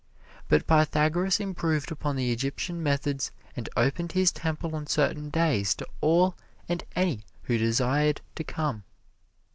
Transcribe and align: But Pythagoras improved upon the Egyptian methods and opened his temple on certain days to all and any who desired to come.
But 0.47 0.65
Pythagoras 0.65 1.39
improved 1.39 1.91
upon 1.91 2.15
the 2.15 2.31
Egyptian 2.31 2.81
methods 2.81 3.31
and 3.55 3.69
opened 3.77 4.13
his 4.13 4.31
temple 4.31 4.75
on 4.75 4.87
certain 4.87 5.29
days 5.29 5.75
to 5.75 5.85
all 6.01 6.35
and 6.67 6.83
any 6.95 7.23
who 7.43 7.59
desired 7.59 8.21
to 8.33 8.43
come. 8.43 8.83